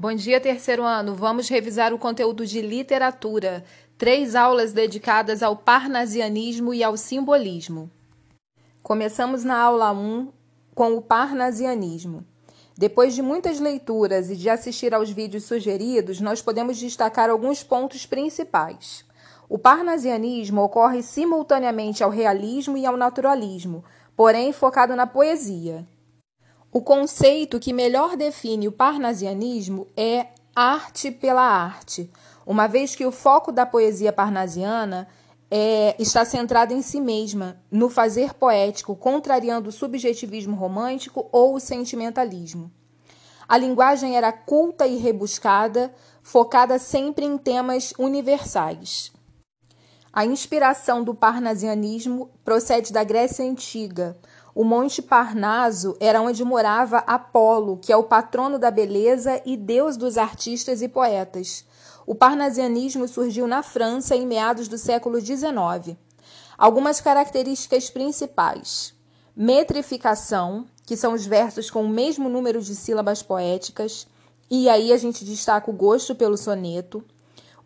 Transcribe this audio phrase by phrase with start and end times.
[0.00, 1.12] Bom dia, terceiro ano.
[1.12, 3.64] Vamos revisar o conteúdo de literatura.
[3.98, 7.90] Três aulas dedicadas ao parnasianismo e ao simbolismo.
[8.80, 10.30] Começamos na aula 1
[10.72, 12.24] com o parnasianismo.
[12.76, 18.06] Depois de muitas leituras e de assistir aos vídeos sugeridos, nós podemos destacar alguns pontos
[18.06, 19.04] principais.
[19.48, 23.82] O parnasianismo ocorre simultaneamente ao realismo e ao naturalismo,
[24.16, 25.84] porém focado na poesia.
[26.70, 32.10] O conceito que melhor define o parnasianismo é arte pela arte,
[32.46, 35.08] uma vez que o foco da poesia parnasiana
[35.50, 41.60] é, está centrado em si mesma, no fazer poético, contrariando o subjetivismo romântico ou o
[41.60, 42.70] sentimentalismo.
[43.48, 45.90] A linguagem era culta e rebuscada,
[46.22, 49.10] focada sempre em temas universais.
[50.18, 54.18] A inspiração do parnasianismo procede da Grécia Antiga,
[54.52, 59.96] o Monte Parnaso era onde morava Apolo, que é o patrono da beleza e deus
[59.96, 61.64] dos artistas e poetas.
[62.04, 65.96] O parnasianismo surgiu na França em meados do século XIX.
[66.58, 68.92] Algumas características principais:
[69.36, 74.08] metrificação, que são os versos com o mesmo número de sílabas poéticas,
[74.50, 77.04] e aí a gente destaca o gosto pelo soneto.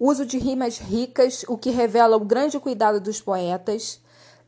[0.00, 4.00] Uso de rimas ricas, o que revela o grande cuidado dos poetas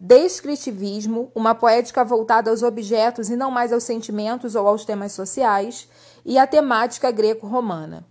[0.04, 5.88] descritivismo, uma poética voltada aos objetos e não mais aos sentimentos ou aos temas sociais,
[6.24, 8.04] e a temática greco-romana.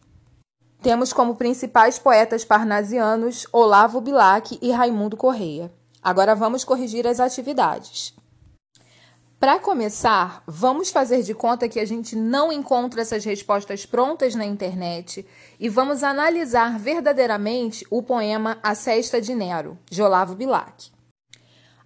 [0.82, 5.70] Temos como principais poetas parnasianos Olavo Bilac e Raimundo Correia.
[6.02, 8.16] Agora vamos corrigir as atividades.
[9.42, 14.46] Para começar, vamos fazer de conta que a gente não encontra essas respostas prontas na
[14.46, 15.28] internet
[15.60, 20.92] e vamos analisar verdadeiramente o poema A Cesta de Nero, de Olavo Bilac.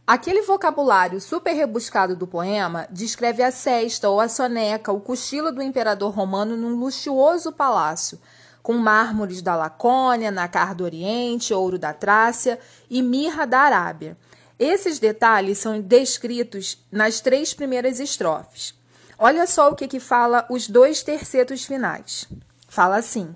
[0.06, 5.62] Aquele vocabulário super rebuscado do poema descreve a cesta ou a soneca, o cochilo do
[5.62, 8.20] imperador romano num luxuoso palácio,
[8.62, 12.60] com mármores da Lacônia, nacar do Oriente, ouro da Trácia
[12.90, 14.18] e mirra da Arábia.
[14.58, 18.74] Esses detalhes são descritos nas três primeiras estrofes.
[19.18, 22.28] Olha só o que, que fala os dois tercetos finais.
[22.68, 23.36] Fala assim: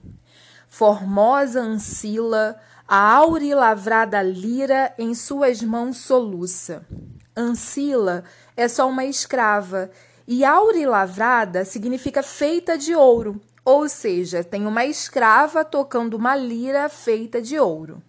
[0.67, 6.83] Formosa Ancila a aure lavrada lira em suas mãos soluça.
[7.37, 8.23] Ancila
[8.57, 9.91] é só uma escrava
[10.27, 16.89] e aure lavrada significa feita de ouro, ou seja, tem uma escrava tocando uma lira
[16.89, 18.01] feita de ouro.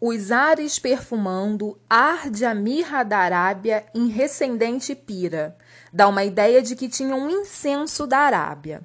[0.00, 5.56] Os ares perfumando, arde a mirra da Arábia em recendente pira.
[5.92, 8.80] Dá uma ideia de que tinha um incenso da Arábia.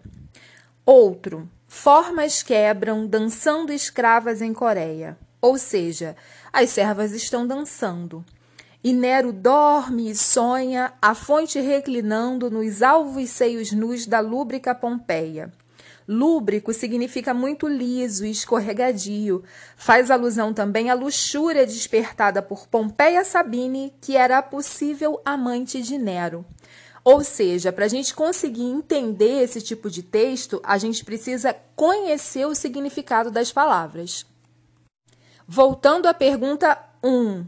[0.85, 5.17] Outro, Formas quebram, dançando escravas em Coreia.
[5.41, 6.15] Ou seja,
[6.53, 8.23] as servas estão dançando.
[8.83, 15.51] E Nero dorme e sonha, a fonte reclinando nos alvos seios nus da lúbrica Pompeia.
[16.07, 19.43] Lúbrico significa muito liso e escorregadio.
[19.75, 25.97] Faz alusão também à luxúria despertada por Pompeia Sabine, que era a possível amante de
[25.97, 26.45] Nero.
[27.03, 32.45] Ou seja, para a gente conseguir entender esse tipo de texto, a gente precisa conhecer
[32.45, 34.25] o significado das palavras.
[35.45, 37.45] Voltando à pergunta 1.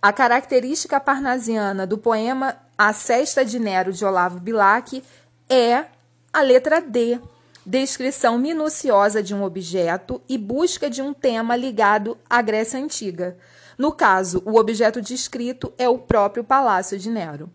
[0.00, 5.02] A característica parnasiana do poema A Cesta de Nero de Olavo Bilac
[5.48, 5.84] é
[6.32, 7.20] a letra D,
[7.66, 13.36] descrição minuciosa de um objeto e busca de um tema ligado à Grécia Antiga.
[13.78, 17.50] No caso, o objeto descrito é o próprio Palácio de Nero.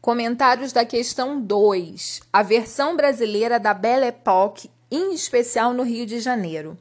[0.00, 2.22] Comentários da questão 2.
[2.32, 6.76] A versão brasileira da Belle Époque, em especial no Rio de Janeiro.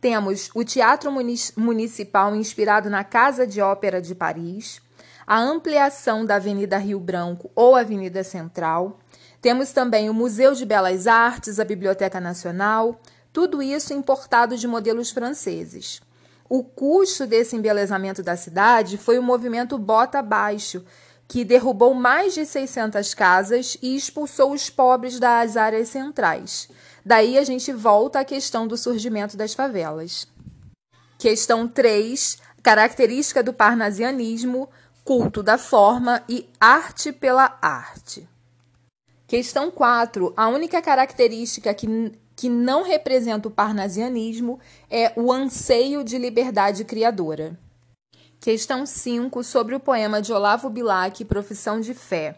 [0.00, 1.10] Temos o Teatro
[1.56, 4.80] Municipal inspirado na Casa de Ópera de Paris,
[5.26, 9.00] a ampliação da Avenida Rio Branco ou Avenida Central.
[9.46, 13.00] Temos também o Museu de Belas Artes, a Biblioteca Nacional,
[13.32, 16.00] tudo isso importado de modelos franceses.
[16.48, 20.84] O custo desse embelezamento da cidade foi o movimento Bota Abaixo,
[21.28, 26.68] que derrubou mais de 600 casas e expulsou os pobres das áreas centrais.
[27.04, 30.26] Daí a gente volta à questão do surgimento das favelas.
[31.16, 32.38] Questão 3.
[32.64, 34.68] Característica do parnasianismo,
[35.04, 38.28] culto da forma e arte pela arte.
[39.26, 40.32] Questão 4.
[40.36, 47.58] A única característica que, que não representa o parnasianismo é o anseio de liberdade criadora.
[48.40, 52.36] Questão 5 sobre o poema de Olavo Bilac, Profissão de Fé.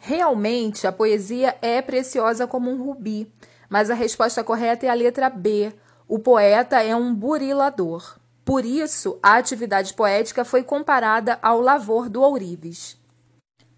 [0.00, 3.32] Realmente, a poesia é preciosa como um rubi,
[3.68, 5.72] mas a resposta correta é a letra B.
[6.08, 8.18] O poeta é um burilador.
[8.44, 12.96] Por isso, a atividade poética foi comparada ao lavor do ourives.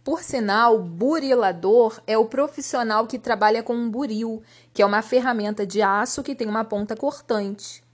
[0.08, 5.66] Por sinal, burilador é o profissional que trabalha com um buril, que é uma ferramenta
[5.66, 7.84] de aço que tem uma ponta cortante.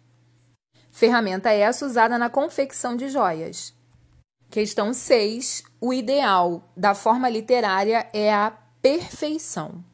[0.92, 3.74] Ferramenta essa usada na confecção de joias.
[4.48, 5.64] Questão 6.
[5.80, 9.84] O ideal da forma literária é a perfeição.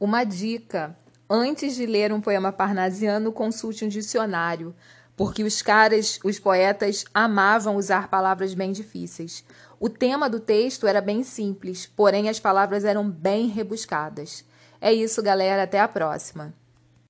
[0.00, 0.96] Uma dica:
[1.28, 4.74] antes de ler um poema parnasiano, consulte um dicionário,
[5.20, 9.44] porque os caras, os poetas, amavam usar palavras bem difíceis.
[9.78, 14.42] O tema do texto era bem simples, porém as palavras eram bem rebuscadas.
[14.80, 15.64] É isso, galera.
[15.64, 16.54] Até a próxima.